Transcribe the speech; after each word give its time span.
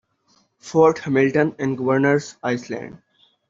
Fort 0.57 0.97
Hamilton 0.97 1.55
and 1.59 1.77
Governor's 1.77 2.35
Island. 2.41 3.03